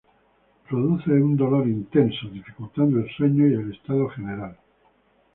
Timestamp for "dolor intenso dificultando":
1.37-2.97